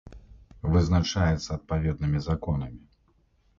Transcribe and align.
Вызначаецца 0.75 1.49
адпаведнымі 1.57 2.25
законамі. 2.31 2.83